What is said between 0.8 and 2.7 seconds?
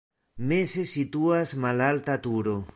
situas malalta turo.